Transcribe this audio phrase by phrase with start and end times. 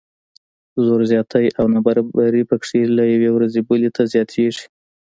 [0.85, 4.65] زور زیاتی او نابرابري پکې له یوې ورځې بلې ته زیاتیږي.